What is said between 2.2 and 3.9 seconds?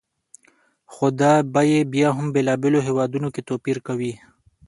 بېلابېلو هېوادونو کې توپیر